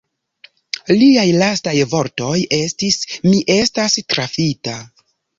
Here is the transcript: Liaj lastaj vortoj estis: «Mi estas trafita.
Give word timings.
Liaj 0.99 1.25
lastaj 1.41 1.73
vortoj 1.91 2.37
estis: 2.57 2.97
«Mi 3.27 3.35
estas 3.57 3.99
trafita. 4.15 4.75